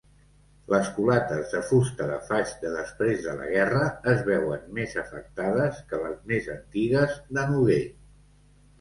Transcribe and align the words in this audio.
Les 0.73 0.87
culates 0.95 1.51
de 1.55 1.61
fusta 1.71 2.07
de 2.13 2.15
faig 2.31 2.55
de 2.63 2.73
després 2.77 3.23
de 3.27 3.37
la 3.43 3.51
guerra 3.53 3.83
es 4.15 4.25
veuen 4.33 4.67
més 4.81 4.99
afectades 5.05 5.87
que 5.93 6.05
les 6.09 6.21
més 6.35 6.53
antigues 6.59 7.19
de 7.39 7.51
noguer. 7.57 7.83